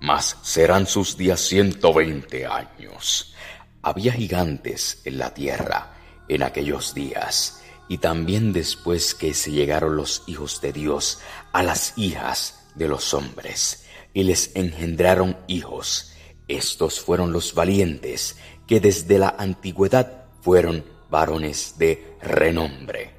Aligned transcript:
mas 0.00 0.36
serán 0.42 0.86
sus 0.86 1.16
días 1.16 1.40
ciento 1.40 1.92
veinte 1.92 2.46
años. 2.46 3.34
Había 3.82 4.12
gigantes 4.12 5.00
en 5.04 5.18
la 5.18 5.32
tierra 5.32 5.94
en 6.28 6.42
aquellos 6.42 6.94
días, 6.94 7.62
y 7.88 7.98
también 7.98 8.52
después 8.52 9.14
que 9.14 9.32
se 9.32 9.52
llegaron 9.52 9.96
los 9.96 10.24
hijos 10.26 10.60
de 10.60 10.72
Dios 10.72 11.20
a 11.52 11.62
las 11.62 11.96
hijas 11.96 12.66
de 12.74 12.88
los 12.88 13.14
hombres, 13.14 13.86
y 14.12 14.24
les 14.24 14.54
engendraron 14.56 15.36
hijos. 15.46 16.12
Estos 16.48 17.00
fueron 17.00 17.32
los 17.32 17.54
valientes, 17.54 18.36
que 18.66 18.80
desde 18.80 19.18
la 19.18 19.36
antigüedad 19.38 20.24
fueron 20.40 20.84
varones 21.10 21.78
de 21.78 22.16
renombre. 22.20 23.14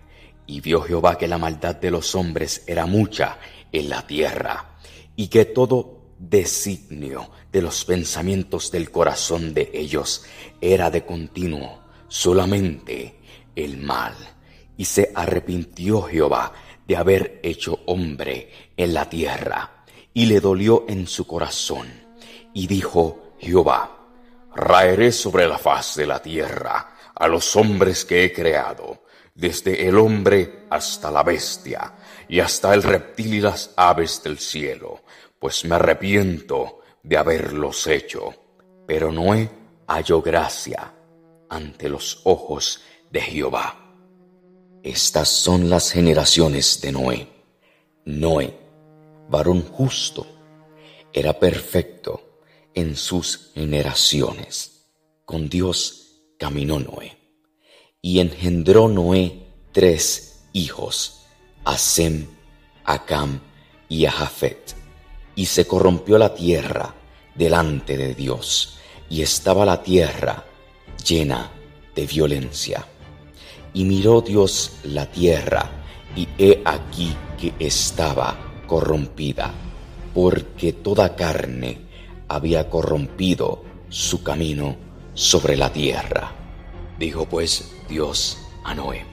Y 0.46 0.62
vio 0.62 0.82
Jehová 0.82 1.18
que 1.18 1.28
la 1.28 1.38
maldad 1.38 1.76
de 1.76 1.92
los 1.92 2.16
hombres 2.16 2.64
era 2.68 2.86
mucha 2.86 3.38
en 3.72 3.90
la 3.90 4.06
tierra, 4.06 4.78
y 5.16 5.28
que 5.28 5.46
todo 5.46 5.97
designio 6.20 7.30
de 7.52 7.62
los 7.62 7.86
pensamientos 7.86 8.72
del 8.72 8.92
corazón 8.92 9.54
de 9.54 9.70
ellos 9.74 10.26
era 10.62 10.90
de 10.90 11.06
continuo 11.06 11.84
solamente 12.08 13.20
el 13.56 13.78
mal. 13.78 14.16
Y 14.78 14.86
se 14.86 15.12
arrepintió 15.14 16.04
Jehová 16.04 16.54
de 16.88 16.96
haber 16.96 17.40
hecho 17.44 17.80
hombre 17.88 18.52
en 18.78 18.94
la 18.94 19.09
tierra, 19.09 19.84
y 20.14 20.26
le 20.26 20.40
dolió 20.40 20.86
en 20.88 21.08
su 21.08 21.28
corazón. 21.28 21.88
Y 22.54 22.68
dijo 22.68 23.34
Jehová, 23.40 24.08
raeré 24.56 25.12
sobre 25.12 25.48
la 25.48 25.58
faz 25.58 25.96
de 25.96 26.08
la 26.08 26.22
tierra 26.22 26.96
a 27.14 27.28
los 27.28 27.56
hombres 27.56 28.06
que 28.06 28.24
he 28.24 28.34
creado, 28.34 29.04
desde 29.34 29.88
el 29.88 29.98
hombre 29.98 30.66
hasta 30.70 31.12
la 31.12 31.24
bestia, 31.24 31.94
y 32.30 32.40
hasta 32.40 32.74
el 32.74 32.84
reptil 32.84 33.36
y 33.36 33.42
las 33.42 33.74
aves 33.76 34.22
del 34.24 34.40
cielo, 34.40 35.02
pues 35.40 35.66
me 35.66 35.76
arrepiento 35.76 36.80
de 37.04 37.18
haberlos 37.18 37.88
hecho. 37.88 38.34
Pero 38.86 39.12
Noé 39.12 39.50
halló 39.88 40.22
gracia 40.22 40.94
ante 41.50 41.90
los 41.90 42.22
ojos 42.24 42.82
de 43.12 43.22
Jehová. 43.22 43.88
Estas 44.84 45.30
son 45.30 45.70
las 45.70 45.92
generaciones 45.92 46.80
de 46.82 46.92
Noé. 46.92 47.28
Noé, 48.06 48.58
varón 49.30 49.62
justo, 49.64 50.26
era 51.12 51.40
perfecto 51.40 52.42
en 52.74 52.96
sus 52.96 53.52
generaciones. 53.54 54.86
Con 55.26 55.50
Dios 55.50 56.22
caminó 56.38 56.80
Noé. 56.80 57.18
Y 58.02 58.20
engendró 58.20 58.88
Noé 58.88 59.48
tres 59.74 60.46
hijos, 60.54 61.26
a 61.66 61.78
Sem, 61.78 62.28
y 63.90 64.06
a 64.06 64.12
y 65.38 65.46
se 65.46 65.68
corrompió 65.68 66.18
la 66.18 66.34
tierra 66.34 66.94
delante 67.36 67.96
de 67.96 68.16
Dios, 68.16 68.80
y 69.08 69.22
estaba 69.22 69.66
la 69.66 69.84
tierra 69.84 70.44
llena 71.06 71.52
de 71.96 72.08
violencia. 72.08 72.86
Y 73.72 73.86
miró 73.86 74.22
Dios 74.22 74.80
la 74.84 75.06
tierra, 75.06 75.70
y 76.16 76.28
he 76.40 76.62
aquí 76.66 77.16
que 77.40 77.53
estaba 77.59 78.36
corrompida, 78.66 79.53
porque 80.16 80.74
toda 80.74 81.16
carne 81.16 81.78
había 82.28 82.68
corrompido 82.68 83.64
su 83.90 84.24
camino 84.24 84.76
sobre 85.14 85.56
la 85.56 85.72
tierra. 85.72 86.31
Dijo 86.97 87.26
pues 87.30 87.76
Dios 87.88 88.40
a 88.64 88.74
Noé, 88.74 89.06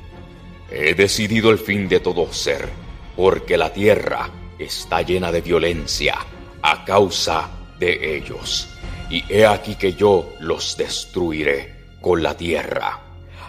He 0.71 0.95
decidido 0.95 1.51
el 1.51 1.59
fin 1.59 1.87
de 1.87 2.01
todo 2.01 2.33
ser, 2.33 2.67
porque 3.15 3.59
la 3.59 3.75
tierra 3.75 4.31
está 4.59 5.03
llena 5.03 5.33
de 5.33 5.41
violencia 5.41 6.17
a 6.63 6.85
causa 6.85 7.49
de 7.79 8.17
ellos. 8.17 8.69
Y 9.11 9.25
he 9.29 9.47
aquí 9.47 9.75
que 9.75 9.95
yo 9.95 10.33
los 10.41 10.77
destruiré 10.77 11.97
con 12.01 12.23
la 12.23 12.37
tierra. 12.37 13.01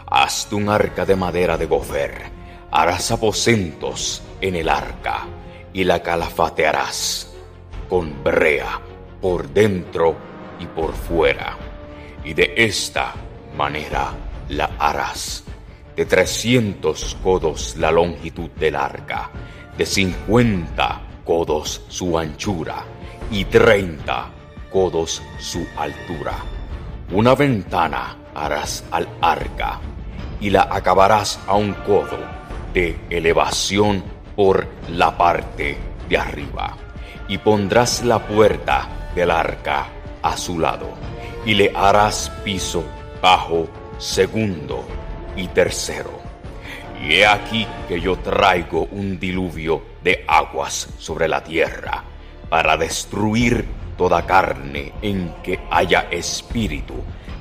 Hazte 0.07 0.55
un 0.55 0.69
arca 0.69 1.05
de 1.05 1.15
madera 1.15 1.57
de 1.57 1.65
gofer, 1.65 2.29
harás 2.71 3.11
aposentos 3.11 4.21
en 4.41 4.55
el 4.55 4.69
arca, 4.69 5.25
y 5.73 5.83
la 5.83 6.01
calafatearás 6.01 7.33
con 7.89 8.23
brea 8.23 8.79
por 9.21 9.49
dentro 9.49 10.15
y 10.59 10.65
por 10.67 10.93
fuera. 10.93 11.57
Y 12.23 12.33
de 12.33 12.53
esta 12.55 13.13
manera 13.57 14.13
la 14.49 14.71
harás. 14.77 15.43
De 15.95 16.05
trescientos 16.05 17.17
codos 17.23 17.77
la 17.77 17.91
longitud 17.91 18.49
del 18.51 18.75
arca 18.75 19.31
de 19.77 19.85
cincuenta 19.85 21.01
codos 21.23 21.81
su 21.89 22.17
anchura 22.17 22.83
y 23.31 23.45
treinta 23.45 24.27
codos 24.71 25.21
su 25.39 25.65
altura. 25.77 26.33
Una 27.11 27.35
ventana 27.35 28.17
harás 28.33 28.83
al 28.91 29.07
arca 29.21 29.79
y 30.39 30.49
la 30.49 30.63
acabarás 30.63 31.39
a 31.47 31.55
un 31.55 31.73
codo 31.73 32.19
de 32.73 32.99
elevación 33.09 34.03
por 34.35 34.67
la 34.89 35.17
parte 35.17 35.77
de 36.09 36.17
arriba. 36.17 36.77
Y 37.27 37.37
pondrás 37.39 38.03
la 38.03 38.19
puerta 38.19 39.11
del 39.15 39.31
arca 39.31 39.87
a 40.21 40.37
su 40.37 40.59
lado 40.59 40.89
y 41.45 41.53
le 41.53 41.71
harás 41.75 42.29
piso 42.43 42.83
bajo, 43.21 43.67
segundo 43.97 44.85
y 45.35 45.47
tercero 45.47 46.24
y 47.01 47.15
he 47.15 47.25
aquí 47.25 47.67
que 47.87 47.99
yo 47.99 48.17
traigo 48.17 48.87
un 48.91 49.19
diluvio 49.19 49.81
de 50.03 50.23
aguas 50.27 50.89
sobre 50.97 51.27
la 51.27 51.43
tierra 51.43 52.03
para 52.49 52.77
destruir 52.77 53.65
toda 53.97 54.25
carne 54.25 54.93
en 55.01 55.33
que 55.43 55.59
haya 55.69 56.07
espíritu 56.11 56.95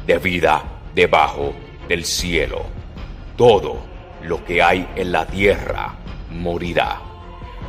de 0.06 0.18
vida 0.18 0.62
debajo 0.94 1.54
del 1.88 2.04
cielo. 2.04 2.64
Todo 3.36 3.78
lo 4.22 4.44
que 4.44 4.62
hay 4.62 4.88
en 4.96 5.12
la 5.12 5.26
tierra 5.26 5.94
morirá. 6.30 7.00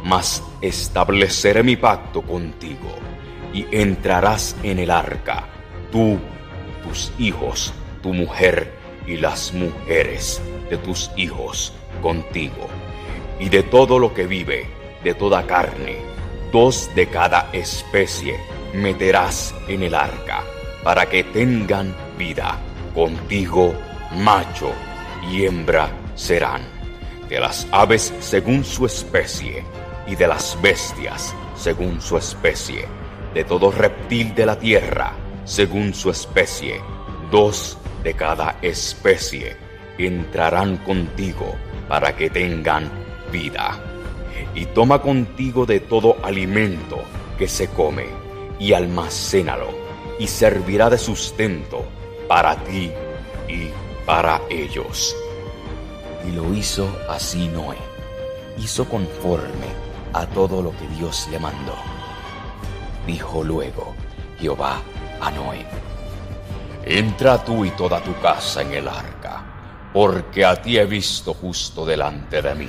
Mas 0.03 0.43
estableceré 0.61 1.63
mi 1.63 1.75
pacto 1.75 2.21
contigo 2.21 2.95
y 3.53 3.65
entrarás 3.71 4.55
en 4.61 4.79
el 4.79 4.91
arca, 4.91 5.47
tú, 5.91 6.19
tus 6.83 7.11
hijos, 7.17 7.73
tu 8.03 8.13
mujer 8.13 8.71
y 9.07 9.17
las 9.17 9.53
mujeres 9.53 10.41
de 10.69 10.77
tus 10.77 11.11
hijos 11.15 11.73
contigo. 12.01 12.67
Y 13.39 13.49
de 13.49 13.63
todo 13.63 13.99
lo 13.99 14.13
que 14.13 14.27
vive, 14.27 14.67
de 15.03 15.13
toda 15.13 15.45
carne, 15.45 15.97
dos 16.51 16.89
de 16.95 17.07
cada 17.07 17.49
especie 17.51 18.39
meterás 18.73 19.53
en 19.67 19.83
el 19.83 19.95
arca, 19.95 20.43
para 20.83 21.07
que 21.07 21.23
tengan 21.23 21.95
vida. 22.17 22.57
Contigo 22.93 23.73
macho 24.15 24.71
y 25.29 25.45
hembra 25.45 25.89
serán, 26.15 26.61
de 27.27 27.39
las 27.39 27.67
aves 27.71 28.13
según 28.19 28.63
su 28.63 28.85
especie, 28.85 29.63
y 30.07 30.15
de 30.15 30.27
las 30.27 30.57
bestias 30.61 31.35
según 31.55 31.99
su 31.99 32.17
especie, 32.17 32.85
de 33.33 33.43
todo 33.43 33.71
reptil 33.71 34.33
de 34.33 34.45
la 34.45 34.57
tierra 34.57 35.13
según 35.43 35.93
su 35.93 36.09
especie, 36.09 36.79
dos 37.31 37.77
de 38.03 38.13
cada 38.13 38.57
especie 38.61 39.64
entrarán 39.97 40.77
contigo 40.77 41.55
para 41.87 42.15
que 42.15 42.29
tengan 42.29 42.89
vida. 43.31 43.79
Y 44.53 44.65
toma 44.67 45.01
contigo 45.01 45.65
de 45.65 45.79
todo 45.79 46.17
alimento 46.23 47.03
que 47.37 47.47
se 47.47 47.67
come 47.69 48.05
y 48.59 48.73
almacénalo 48.73 49.69
y 50.19 50.27
servirá 50.27 50.89
de 50.89 50.97
sustento 50.97 51.85
para 52.27 52.55
ti 52.63 52.91
y 53.47 53.69
para 54.05 54.41
ellos. 54.49 55.15
Y 56.27 56.31
lo 56.31 56.53
hizo 56.53 56.89
así 57.09 57.47
Noé. 57.47 57.77
Hizo 58.57 58.87
conforme 58.87 59.67
a 60.13 60.25
todo 60.25 60.61
lo 60.61 60.71
que 60.71 60.87
Dios 60.95 61.27
le 61.29 61.39
mandó. 61.39 61.75
Dijo 63.05 63.43
luego 63.43 63.93
Jehová 64.39 64.81
a 65.21 65.31
Noé, 65.31 65.65
Entra 66.85 67.43
tú 67.43 67.65
y 67.65 67.71
toda 67.71 67.99
tu 68.01 68.13
casa 68.21 68.61
en 68.61 68.73
el 68.73 68.87
arca 68.87 69.14
porque 69.95 70.43
a 70.43 70.61
ti 70.61 70.77
he 70.77 70.85
visto 70.85 71.33
justo 71.33 71.85
delante 71.85 72.41
de 72.41 72.53
mí 72.53 72.67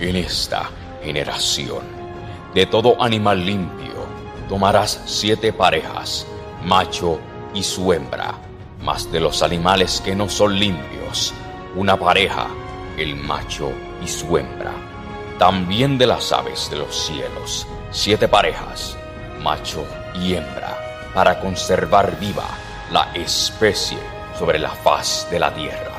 en 0.00 0.16
esta 0.16 0.68
generación. 1.04 1.82
De 2.52 2.66
todo 2.66 3.00
animal 3.00 3.46
limpio 3.46 3.94
tomarás 4.48 5.00
siete 5.06 5.52
parejas, 5.52 6.26
macho 6.64 7.20
y 7.54 7.62
su 7.62 7.92
hembra, 7.92 8.34
mas 8.82 9.10
de 9.12 9.20
los 9.20 9.44
animales 9.44 10.02
que 10.04 10.16
no 10.16 10.28
son 10.28 10.58
limpios, 10.58 11.32
una 11.76 11.96
pareja, 11.96 12.48
el 12.98 13.14
macho 13.14 13.70
y 14.02 14.08
su 14.08 14.36
hembra. 14.36 14.72
También 15.38 15.96
de 15.96 16.08
las 16.08 16.32
aves 16.32 16.68
de 16.70 16.78
los 16.78 17.06
cielos, 17.06 17.68
siete 17.92 18.26
parejas, 18.26 18.96
macho 19.40 19.86
y 20.20 20.34
hembra, 20.34 20.76
para 21.14 21.38
conservar 21.38 22.18
viva 22.18 22.48
la 22.90 23.12
especie 23.14 23.98
sobre 24.36 24.58
la 24.58 24.70
faz 24.70 25.28
de 25.30 25.38
la 25.38 25.54
tierra. 25.54 25.93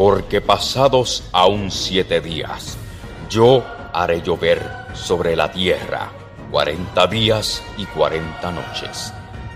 Porque 0.00 0.40
pasados 0.40 1.24
aún 1.30 1.70
siete 1.70 2.22
días, 2.22 2.78
yo 3.28 3.62
haré 3.92 4.22
llover 4.22 4.66
sobre 4.94 5.36
la 5.36 5.52
tierra 5.52 6.10
cuarenta 6.50 7.06
días 7.06 7.62
y 7.76 7.84
cuarenta 7.84 8.50
noches, 8.50 9.12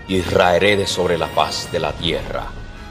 y 0.07 0.21
raeré 0.21 0.77
de 0.77 0.85
sobre 0.85 1.17
la 1.17 1.29
faz 1.29 1.71
de 1.71 1.79
la 1.79 1.93
tierra 1.93 2.45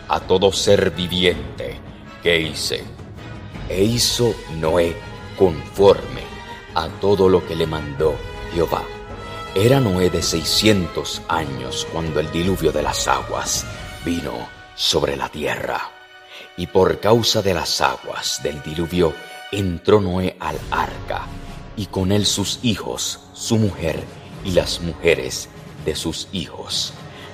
a 0.09 0.19
todo 0.19 0.51
ser 0.51 0.91
viviente 0.91 1.79
que 2.25 2.41
hice. 2.41 2.83
E 3.69 3.85
hizo 3.85 4.35
Noé 4.57 4.97
conforme 5.39 6.23
a 6.75 6.89
todo 7.01 7.29
lo 7.29 7.47
que 7.47 7.55
le 7.55 7.69
mandó 7.69 8.17
Jehová. 8.53 8.83
Era 9.55 9.79
Noé 9.79 10.11
de 10.11 10.25
seiscientos 10.25 11.23
años 11.29 11.87
cuando 11.93 12.19
el 12.19 12.33
diluvio 12.33 12.73
de 12.73 12.83
las 12.83 13.07
aguas 13.07 13.65
vino 14.05 14.33
sobre 14.75 15.15
la 15.17 15.29
tierra. 15.29 15.94
Y 16.57 16.69
por 16.69 17.01
causa 17.01 17.43
de 17.43 17.55
las 17.55 17.81
aguas 17.81 18.41
del 18.43 18.63
diluvio 18.63 19.13
entró 19.51 20.01
Noé 20.01 20.37
al 20.39 20.59
arca, 20.71 21.27
y 21.77 21.87
con 21.87 22.13
él 22.13 22.27
sus 22.27 22.61
hijos, 22.63 23.21
su 23.33 23.57
mujer 23.57 24.03
y 24.45 24.53
las 24.53 24.81
mujeres 24.81 25.49
de 25.85 25.95
sus 25.95 26.29
hijos, 26.33 26.93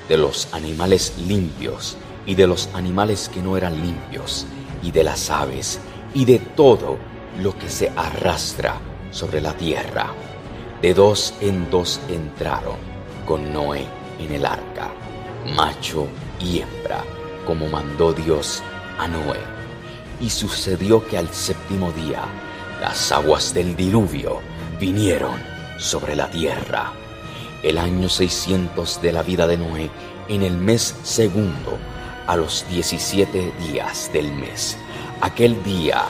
de 0.09 0.17
los 0.17 0.49
animales 0.53 1.15
limpios 1.27 1.97
y 2.27 2.35
de 2.35 2.47
los 2.47 2.69
animales 2.75 3.31
que 3.33 3.43
no 3.43 3.57
eran 3.57 3.81
limpios, 3.81 4.47
y 4.83 4.91
de 4.91 5.05
las 5.05 5.31
aves 5.31 5.81
y 6.15 6.25
de 6.25 6.39
todo 6.39 6.97
lo 7.39 7.57
que 7.59 7.69
se 7.69 7.91
arrastra 7.91 8.81
sobre 9.11 9.41
la 9.41 9.53
tierra. 9.55 10.13
De 10.83 10.95
dos 10.95 11.35
en 11.41 11.71
dos 11.71 12.01
entraron 12.09 12.77
con 13.27 13.53
Noé 13.53 13.87
en 14.19 14.33
el 14.33 14.47
arca, 14.47 14.91
macho 15.55 16.07
y 16.41 16.61
hembra, 16.61 17.05
como 17.47 17.69
mandó 17.69 18.13
Dios 18.13 18.63
a 19.01 19.09
Noé. 19.09 19.41
Y 20.21 20.29
sucedió 20.29 21.07
que 21.07 21.17
al 21.17 21.33
séptimo 21.33 21.91
día 21.93 22.23
las 22.81 23.11
aguas 23.11 23.55
del 23.55 23.75
diluvio 23.75 24.41
vinieron 24.79 25.41
sobre 25.79 26.15
la 26.15 26.31
tierra. 26.31 26.93
El 27.63 27.79
año 27.79 28.09
600 28.09 29.01
de 29.01 29.13
la 29.13 29.23
vida 29.23 29.47
de 29.47 29.57
Noé, 29.57 29.91
en 30.29 30.43
el 30.43 30.57
mes 30.57 30.95
segundo, 31.03 31.79
a 32.27 32.37
los 32.37 32.67
17 32.69 33.53
días 33.59 34.11
del 34.13 34.31
mes. 34.33 34.77
Aquel 35.23 35.63
día 35.65 36.05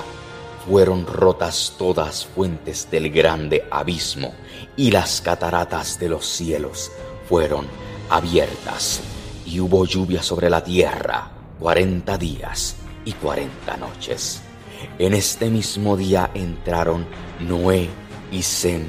fueron 0.66 1.06
rotas 1.06 1.74
todas 1.78 2.26
fuentes 2.26 2.88
del 2.90 3.10
grande 3.10 3.66
abismo 3.70 4.34
y 4.76 4.90
las 4.90 5.20
cataratas 5.20 5.98
de 5.98 6.08
los 6.08 6.26
cielos 6.26 6.90
fueron 7.28 7.66
abiertas 8.08 9.00
y 9.46 9.60
hubo 9.60 9.84
lluvia 9.86 10.22
sobre 10.22 10.50
la 10.50 10.62
tierra 10.62 11.30
cuarenta 11.60 12.16
días 12.16 12.76
y 13.04 13.12
cuarenta 13.12 13.76
noches. 13.76 14.42
En 14.98 15.14
este 15.14 15.50
mismo 15.50 15.96
día 15.96 16.30
entraron 16.34 17.06
Noé 17.40 17.88
y 18.32 18.42
Sem, 18.42 18.88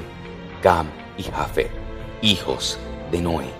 Cam 0.62 0.88
y 1.18 1.24
Jafet, 1.24 1.70
hijos 2.22 2.78
de 3.10 3.20
Noé, 3.20 3.50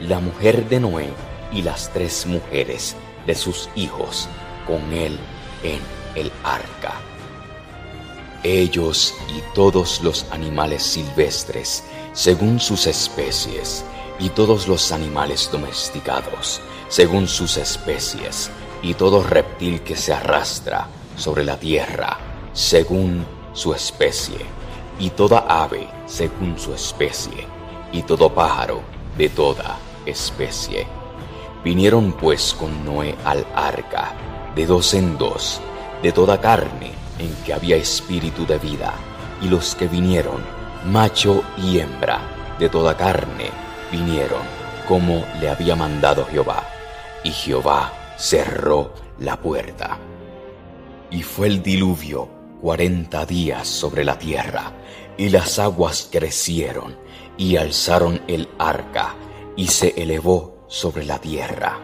la 0.00 0.20
mujer 0.20 0.68
de 0.68 0.80
Noé 0.80 1.08
y 1.52 1.62
las 1.62 1.92
tres 1.92 2.26
mujeres 2.26 2.96
de 3.26 3.34
sus 3.34 3.68
hijos 3.76 4.28
con 4.66 4.92
él 4.92 5.18
en 5.62 5.80
el 6.14 6.32
arca 6.42 6.94
ellos 8.46 9.14
y 9.28 9.42
todos 9.54 10.00
los 10.02 10.26
animales 10.30 10.82
silvestres, 10.82 11.82
según 12.12 12.60
sus 12.60 12.86
especies, 12.86 13.84
y 14.18 14.30
todos 14.30 14.68
los 14.68 14.92
animales 14.92 15.50
domesticados, 15.52 16.60
según 16.88 17.28
sus 17.28 17.56
especies, 17.56 18.50
y 18.82 18.94
todo 18.94 19.22
reptil 19.22 19.82
que 19.82 19.96
se 19.96 20.12
arrastra 20.12 20.88
sobre 21.16 21.44
la 21.44 21.56
tierra, 21.56 22.18
según 22.52 23.24
su 23.52 23.74
especie, 23.74 24.38
y 24.98 25.10
toda 25.10 25.46
ave, 25.48 25.88
según 26.06 26.58
su 26.58 26.74
especie, 26.74 27.46
y 27.92 28.02
todo 28.02 28.32
pájaro, 28.32 28.80
de 29.16 29.28
toda 29.28 29.78
especie. 30.04 30.86
Vinieron 31.64 32.12
pues 32.12 32.54
con 32.54 32.84
Noé 32.84 33.14
al 33.24 33.46
arca, 33.54 34.12
de 34.54 34.66
dos 34.66 34.94
en 34.94 35.18
dos, 35.18 35.60
de 36.02 36.12
toda 36.12 36.40
carne, 36.40 36.92
en 37.18 37.34
que 37.44 37.54
había 37.54 37.76
espíritu 37.76 38.46
de 38.46 38.58
vida, 38.58 38.92
y 39.42 39.48
los 39.48 39.74
que 39.74 39.88
vinieron, 39.88 40.42
macho 40.84 41.42
y 41.56 41.78
hembra, 41.78 42.20
de 42.58 42.68
toda 42.68 42.96
carne, 42.96 43.50
vinieron, 43.90 44.42
como 44.88 45.24
le 45.40 45.50
había 45.50 45.76
mandado 45.76 46.26
Jehová. 46.26 46.62
Y 47.24 47.30
Jehová 47.32 47.92
cerró 48.16 48.92
la 49.18 49.40
puerta. 49.40 49.98
Y 51.10 51.22
fue 51.22 51.46
el 51.48 51.62
diluvio 51.62 52.28
cuarenta 52.60 53.26
días 53.26 53.68
sobre 53.68 54.04
la 54.04 54.18
tierra, 54.18 54.72
y 55.16 55.30
las 55.30 55.58
aguas 55.58 56.08
crecieron, 56.10 56.96
y 57.36 57.56
alzaron 57.56 58.20
el 58.26 58.48
arca, 58.58 59.14
y 59.56 59.68
se 59.68 59.94
elevó 59.96 60.64
sobre 60.68 61.04
la 61.04 61.18
tierra. 61.18 61.78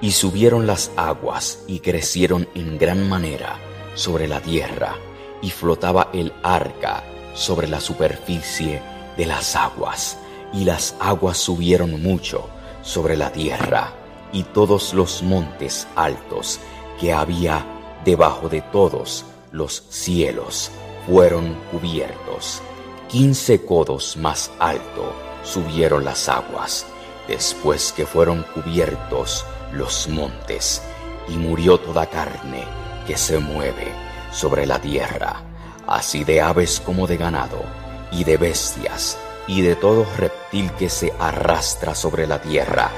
Y 0.00 0.12
subieron 0.12 0.66
las 0.66 0.90
aguas, 0.96 1.60
y 1.66 1.80
crecieron 1.80 2.48
en 2.54 2.78
gran 2.78 3.08
manera, 3.08 3.58
sobre 3.94 4.26
la 4.26 4.40
tierra 4.40 4.96
y 5.42 5.50
flotaba 5.50 6.08
el 6.14 6.32
arca 6.42 7.02
sobre 7.34 7.68
la 7.68 7.80
superficie 7.80 8.80
de 9.16 9.26
las 9.26 9.56
aguas, 9.56 10.16
y 10.52 10.64
las 10.64 10.94
aguas 11.00 11.36
subieron 11.36 12.00
mucho 12.02 12.48
sobre 12.82 13.16
la 13.16 13.32
tierra, 13.32 13.92
y 14.32 14.44
todos 14.44 14.94
los 14.94 15.22
montes 15.22 15.86
altos 15.94 16.58
que 16.98 17.12
había 17.12 17.64
debajo 18.04 18.48
de 18.48 18.62
todos 18.62 19.24
los 19.52 19.84
cielos 19.90 20.70
fueron 21.06 21.54
cubiertos. 21.70 22.62
Quince 23.08 23.64
codos 23.64 24.16
más 24.16 24.50
alto 24.58 25.12
subieron 25.42 26.04
las 26.04 26.28
aguas, 26.28 26.86
después 27.28 27.92
que 27.92 28.06
fueron 28.06 28.44
cubiertos 28.54 29.44
los 29.72 30.08
montes, 30.08 30.82
y 31.28 31.32
murió 31.32 31.78
toda 31.78 32.06
carne 32.06 32.64
que 33.06 33.16
se 33.16 33.38
mueve 33.38 33.92
sobre 34.32 34.66
la 34.66 34.80
tierra, 34.80 35.42
así 35.86 36.24
de 36.24 36.40
aves 36.40 36.80
como 36.80 37.06
de 37.06 37.16
ganado, 37.16 37.62
y 38.10 38.24
de 38.24 38.36
bestias, 38.36 39.18
y 39.46 39.62
de 39.62 39.76
todo 39.76 40.06
reptil 40.16 40.70
que 40.72 40.88
se 40.88 41.12
arrastra 41.18 41.94
sobre 41.94 42.26
la 42.26 42.40
tierra, 42.40 42.90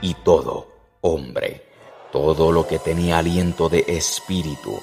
y 0.00 0.14
todo 0.14 0.71
hombre, 1.02 1.62
todo 2.10 2.52
lo 2.52 2.66
que 2.66 2.78
tenía 2.78 3.18
aliento 3.18 3.68
de 3.68 3.84
espíritu, 3.86 4.80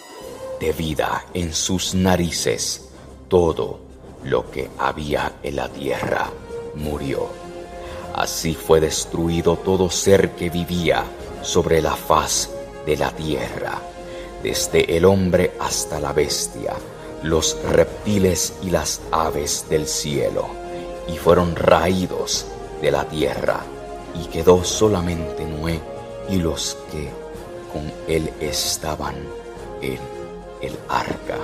de 0.59 0.71
vida 0.73 1.25
en 1.33 1.53
sus 1.53 1.95
narices, 1.95 2.89
todo 3.27 3.79
lo 4.23 4.51
que 4.51 4.69
había 4.77 5.33
en 5.43 5.55
la 5.55 5.69
tierra 5.69 6.29
murió. 6.75 7.27
Así 8.13 8.53
fue 8.53 8.81
destruido 8.81 9.57
todo 9.57 9.89
ser 9.89 10.31
que 10.31 10.49
vivía 10.49 11.05
sobre 11.41 11.81
la 11.81 11.95
faz 11.95 12.49
de 12.85 12.97
la 12.97 13.11
tierra 13.11 13.79
desde 14.43 14.95
el 14.95 15.05
hombre 15.05 15.51
hasta 15.59 15.99
la 15.99 16.13
bestia, 16.13 16.73
los 17.23 17.57
reptiles 17.63 18.53
y 18.63 18.69
las 18.69 19.01
aves 19.11 19.65
del 19.69 19.85
cielo, 19.87 20.47
y 21.07 21.17
fueron 21.17 21.55
raídos 21.55 22.45
de 22.81 22.91
la 22.91 23.05
tierra, 23.05 23.61
y 24.15 24.25
quedó 24.27 24.63
solamente 24.63 25.45
Noé 25.45 25.98
y 26.29 26.37
los 26.37 26.77
que 26.91 27.09
con 27.71 27.91
él 28.07 28.31
estaban 28.39 29.15
en 29.81 29.99
el 30.61 30.77
arca. 30.87 31.37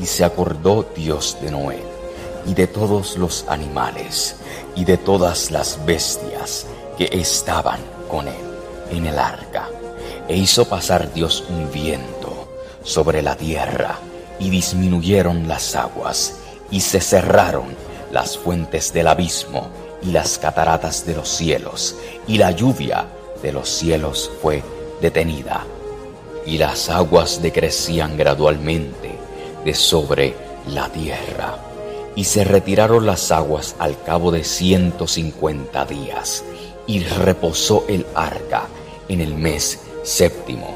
Y 0.00 0.06
se 0.06 0.24
acordó 0.24 0.84
Dios 0.94 1.38
de 1.40 1.50
Noé, 1.50 1.82
y 2.46 2.54
de 2.54 2.66
todos 2.66 3.16
los 3.16 3.44
animales, 3.48 4.36
y 4.74 4.84
de 4.84 4.96
todas 4.96 5.50
las 5.50 5.84
bestias 5.86 6.66
que 6.98 7.08
estaban 7.12 7.80
con 8.08 8.28
él 8.28 8.34
en 8.90 9.06
el 9.06 9.18
arca 9.18 9.68
e 10.28 10.36
hizo 10.36 10.64
pasar 10.66 11.12
Dios 11.12 11.44
un 11.48 11.70
viento 11.70 12.48
sobre 12.82 13.22
la 13.22 13.36
tierra, 13.36 13.98
y 14.38 14.50
disminuyeron 14.50 15.46
las 15.48 15.74
aguas, 15.76 16.36
y 16.70 16.80
se 16.80 17.00
cerraron 17.00 17.76
las 18.10 18.36
fuentes 18.36 18.92
del 18.92 19.08
abismo, 19.08 19.68
y 20.02 20.10
las 20.10 20.38
cataratas 20.38 21.06
de 21.06 21.14
los 21.14 21.28
cielos, 21.28 21.96
y 22.26 22.38
la 22.38 22.50
lluvia 22.50 23.06
de 23.44 23.52
los 23.52 23.68
cielos 23.68 24.32
fue 24.40 24.62
detenida, 25.02 25.66
y 26.46 26.56
las 26.56 26.88
aguas 26.88 27.42
decrecían 27.42 28.16
gradualmente 28.16 29.18
de 29.64 29.74
sobre 29.74 30.34
la 30.66 30.88
tierra, 30.88 31.58
y 32.16 32.24
se 32.24 32.42
retiraron 32.44 33.04
las 33.04 33.30
aguas 33.30 33.76
al 33.78 34.02
cabo 34.02 34.32
de 34.32 34.44
ciento 34.44 35.06
cincuenta 35.06 35.84
días, 35.84 36.42
y 36.86 37.00
reposó 37.00 37.84
el 37.86 38.06
arca 38.14 38.66
en 39.08 39.20
el 39.20 39.34
mes 39.34 39.80
séptimo, 40.02 40.74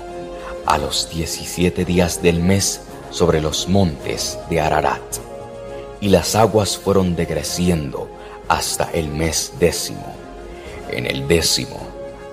a 0.67 0.77
los 0.77 1.09
diecisiete 1.09 1.87
días 1.87 2.21
del 2.23 2.41
mes 2.41 2.83
sobre 3.11 3.41
los 3.41 3.67
montes 3.67 4.39
de 4.51 4.61
Ararat. 4.61 5.01
Y 6.03 6.11
las 6.11 6.35
aguas 6.35 6.77
fueron 6.77 7.17
decreciendo 7.17 8.09
hasta 8.47 8.91
el 8.93 9.09
mes 9.09 9.55
décimo. 9.59 10.15
En 10.91 11.07
el 11.07 11.27
décimo, 11.27 11.88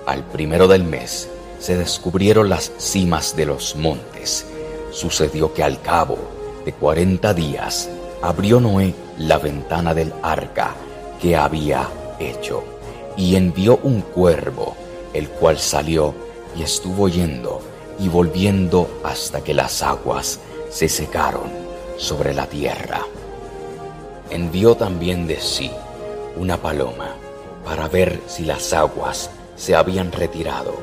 al 0.06 0.24
primero 0.24 0.68
del 0.68 0.84
mes, 0.84 1.28
se 1.58 1.76
descubrieron 1.76 2.48
las 2.48 2.72
cimas 2.78 3.36
de 3.36 3.46
los 3.46 3.76
montes. 3.76 4.46
Sucedió 4.92 5.52
que 5.52 5.62
al 5.62 5.80
cabo 5.82 6.16
de 6.64 6.72
cuarenta 6.72 7.34
días 7.34 7.90
abrió 8.22 8.60
Noé 8.60 8.94
la 9.18 9.38
ventana 9.38 9.94
del 9.94 10.12
arca 10.22 10.74
que 11.20 11.36
había 11.36 11.88
hecho 12.18 12.62
y 13.16 13.36
envió 13.36 13.78
un 13.82 14.00
cuervo, 14.00 14.76
el 15.12 15.28
cual 15.28 15.58
salió 15.58 16.14
y 16.56 16.62
estuvo 16.62 17.08
yendo 17.08 17.60
y 17.98 18.08
volviendo 18.08 18.88
hasta 19.04 19.42
que 19.42 19.54
las 19.54 19.82
aguas 19.82 20.38
se 20.70 20.88
secaron 20.88 21.50
sobre 21.96 22.34
la 22.34 22.46
tierra. 22.46 23.00
Envió 24.30 24.76
también 24.76 25.26
de 25.26 25.40
sí 25.40 25.70
una 26.36 26.58
paloma 26.58 27.14
para 27.64 27.88
ver 27.88 28.20
si 28.26 28.44
las 28.44 28.72
aguas 28.72 29.30
se 29.56 29.74
habían 29.74 30.12
retirado 30.12 30.74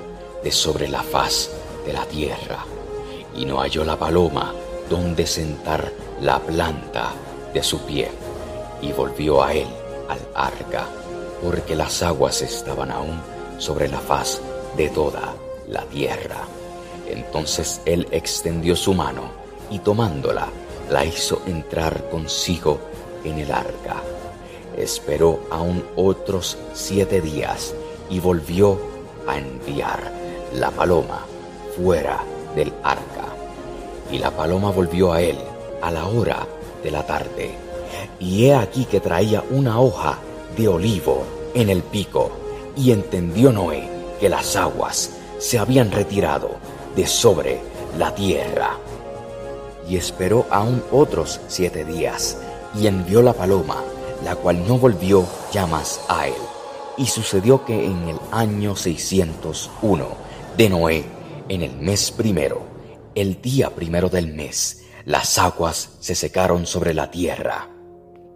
de 0.43 0.51
sobre 0.51 0.87
la 0.89 1.03
faz 1.03 1.49
de 1.85 1.93
la 1.93 2.05
tierra, 2.05 2.65
y 3.35 3.45
no 3.45 3.59
halló 3.59 3.83
la 3.83 3.97
paloma 3.97 4.53
donde 4.89 5.25
sentar 5.25 5.91
la 6.21 6.39
planta 6.39 7.11
de 7.53 7.63
su 7.63 7.79
pie, 7.81 8.09
y 8.81 8.91
volvió 8.91 9.43
a 9.43 9.53
él 9.53 9.67
al 10.09 10.19
arca, 10.35 10.85
porque 11.41 11.75
las 11.75 12.01
aguas 12.03 12.41
estaban 12.41 12.91
aún 12.91 13.21
sobre 13.57 13.87
la 13.87 13.99
faz 13.99 14.41
de 14.75 14.89
toda 14.89 15.33
la 15.67 15.83
tierra. 15.83 16.47
Entonces 17.07 17.81
él 17.85 18.07
extendió 18.11 18.75
su 18.75 18.93
mano 18.93 19.23
y 19.69 19.79
tomándola, 19.79 20.47
la 20.89 21.05
hizo 21.05 21.41
entrar 21.45 22.09
consigo 22.09 22.79
en 23.23 23.39
el 23.39 23.51
arca. 23.51 24.01
Esperó 24.77 25.41
aún 25.51 25.85
otros 25.95 26.57
siete 26.73 27.21
días 27.21 27.73
y 28.09 28.19
volvió 28.19 28.79
a 29.27 29.37
enviar 29.37 30.11
la 30.53 30.71
paloma 30.71 31.25
fuera 31.75 32.23
del 32.55 32.71
arca. 32.83 33.27
Y 34.11 34.19
la 34.19 34.31
paloma 34.31 34.71
volvió 34.71 35.13
a 35.13 35.21
él 35.21 35.37
a 35.81 35.91
la 35.91 36.05
hora 36.05 36.47
de 36.83 36.91
la 36.91 37.05
tarde. 37.05 37.51
Y 38.19 38.45
he 38.45 38.55
aquí 38.55 38.85
que 38.85 38.99
traía 38.99 39.43
una 39.49 39.79
hoja 39.79 40.19
de 40.57 40.67
olivo 40.67 41.23
en 41.53 41.69
el 41.69 41.81
pico. 41.83 42.31
Y 42.75 42.91
entendió 42.91 43.51
Noé 43.51 43.89
que 44.19 44.29
las 44.29 44.55
aguas 44.55 45.11
se 45.39 45.59
habían 45.59 45.91
retirado 45.91 46.51
de 46.95 47.07
sobre 47.07 47.59
la 47.97 48.13
tierra. 48.13 48.77
Y 49.87 49.97
esperó 49.97 50.45
aún 50.49 50.81
otros 50.91 51.41
siete 51.47 51.83
días, 51.83 52.37
y 52.79 52.87
envió 52.87 53.21
la 53.21 53.33
paloma, 53.33 53.83
la 54.23 54.35
cual 54.35 54.65
no 54.67 54.77
volvió 54.77 55.25
ya 55.51 55.67
más 55.67 55.99
a 56.07 56.27
él. 56.27 56.52
Y 56.97 57.07
sucedió 57.07 57.65
que 57.65 57.85
en 57.85 58.07
el 58.07 58.19
año 58.31 58.75
601 58.75 60.07
de 60.55 60.69
Noé, 60.69 61.03
en 61.49 61.61
el 61.63 61.75
mes 61.77 62.11
primero, 62.11 62.65
el 63.15 63.41
día 63.41 63.69
primero 63.71 64.09
del 64.09 64.33
mes, 64.33 64.85
las 65.05 65.37
aguas 65.37 65.97
se 65.99 66.15
secaron 66.15 66.65
sobre 66.65 66.93
la 66.93 67.09
tierra. 67.09 67.69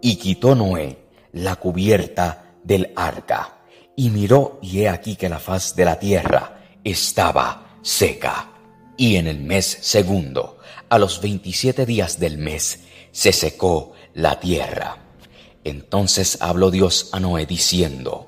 Y 0.00 0.16
quitó 0.16 0.54
Noé 0.54 0.98
la 1.32 1.56
cubierta 1.56 2.56
del 2.64 2.92
arca, 2.96 3.60
y 3.96 4.10
miró, 4.10 4.58
y 4.62 4.80
he 4.80 4.88
aquí 4.88 5.16
que 5.16 5.28
la 5.28 5.38
faz 5.38 5.74
de 5.74 5.84
la 5.84 5.98
tierra 5.98 6.60
estaba 6.84 7.78
seca. 7.82 8.50
Y 8.96 9.16
en 9.16 9.26
el 9.26 9.40
mes 9.40 9.78
segundo, 9.80 10.58
a 10.88 10.98
los 10.98 11.20
veintisiete 11.20 11.86
días 11.86 12.18
del 12.18 12.38
mes, 12.38 12.80
se 13.12 13.32
secó 13.32 13.92
la 14.14 14.40
tierra. 14.40 14.98
Entonces 15.64 16.38
habló 16.40 16.70
Dios 16.70 17.10
a 17.12 17.20
Noé 17.20 17.46
diciendo, 17.46 18.27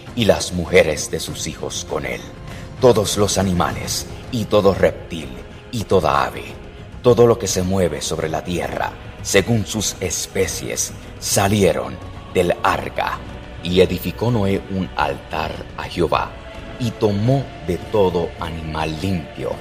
y 0.15 0.25
las 0.25 0.53
mujeres 0.53 1.09
de 1.11 1.19
sus 1.19 1.47
hijos 1.47 1.85
con 1.89 2.05
él, 2.05 2.21
todos 2.79 3.17
los 3.17 3.37
animales 3.37 4.07
y 4.31 4.45
todo 4.45 4.73
reptil 4.73 5.29
y 5.71 5.83
toda 5.83 6.25
ave, 6.25 6.43
todo 7.01 7.27
lo 7.27 7.39
que 7.39 7.47
se 7.47 7.63
mueve 7.63 8.01
sobre 8.01 8.29
la 8.29 8.43
tierra, 8.43 8.91
según 9.21 9.65
sus 9.65 9.95
especies, 9.99 10.93
salieron 11.19 11.95
del 12.33 12.53
arca. 12.63 13.19
Y 13.63 13.81
edificó 13.81 14.31
Noé 14.31 14.59
un 14.71 14.89
altar 14.95 15.51
a 15.77 15.83
Jehová, 15.83 16.31
y 16.79 16.89
tomó 16.91 17.45
de 17.67 17.77
todo 17.77 18.29
animal 18.39 18.97
limpio, 18.99 19.51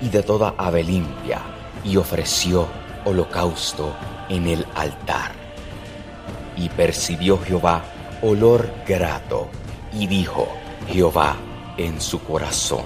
y 0.00 0.08
de 0.08 0.22
toda 0.22 0.54
ave 0.56 0.84
limpia, 0.84 1.42
y 1.84 1.96
ofreció 1.96 2.68
holocausto 3.04 3.96
en 4.28 4.46
el 4.46 4.64
altar. 4.76 5.32
Y 6.56 6.68
percibió 6.68 7.40
Jehová 7.40 7.82
olor 8.22 8.70
grato, 8.86 9.48
y 9.92 10.06
dijo 10.06 10.48
Jehová 10.88 11.36
en 11.76 12.00
su 12.00 12.20
corazón, 12.22 12.84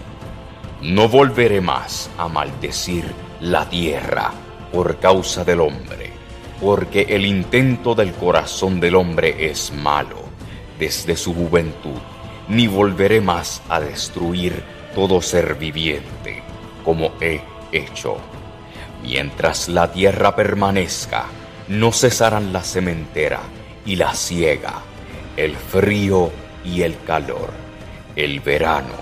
no 0.82 1.08
volveré 1.08 1.60
más 1.60 2.10
a 2.18 2.28
maldecir 2.28 3.04
la 3.40 3.68
tierra 3.68 4.32
por 4.72 4.98
causa 4.98 5.44
del 5.44 5.60
hombre, 5.60 6.12
porque 6.60 7.02
el 7.08 7.24
intento 7.24 7.94
del 7.94 8.12
corazón 8.12 8.80
del 8.80 8.94
hombre 8.96 9.50
es 9.50 9.72
malo 9.72 10.16
desde 10.78 11.16
su 11.16 11.34
juventud, 11.34 11.98
ni 12.48 12.66
volveré 12.66 13.20
más 13.20 13.62
a 13.68 13.80
destruir 13.80 14.62
todo 14.94 15.22
ser 15.22 15.54
viviente, 15.54 16.42
como 16.84 17.12
he 17.20 17.40
hecho. 17.70 18.16
Mientras 19.02 19.68
la 19.68 19.90
tierra 19.92 20.34
permanezca, 20.34 21.26
no 21.68 21.92
cesarán 21.92 22.52
la 22.52 22.62
sementera 22.62 23.40
y 23.86 23.96
la 23.96 24.14
siega, 24.14 24.82
el 25.36 25.56
frío 25.56 26.30
y 26.64 26.82
el 26.82 27.02
calor, 27.04 27.52
el 28.16 28.40
verano 28.40 28.96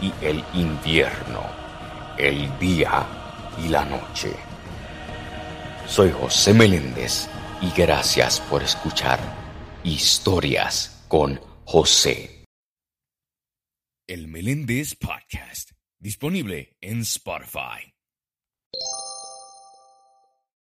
y 0.00 0.12
el 0.24 0.44
invierno, 0.54 1.42
el 2.18 2.58
día 2.58 3.06
y 3.62 3.68
la 3.68 3.84
noche. 3.84 4.32
Soy 5.86 6.10
José 6.12 6.54
Meléndez 6.54 7.28
y 7.60 7.70
gracias 7.70 8.40
por 8.40 8.62
escuchar 8.62 9.18
Historias 9.82 11.04
con 11.08 11.40
José. 11.64 12.44
El 14.06 14.28
Meléndez 14.28 14.94
Podcast, 14.94 15.72
disponible 15.98 16.76
en 16.80 17.00
Spotify. 17.00 17.94